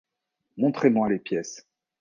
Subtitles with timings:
[0.57, 1.67] Montrez-moi les pièces...